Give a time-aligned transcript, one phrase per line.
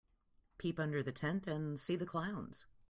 [0.57, 2.65] Peep under the tent and see the clowns.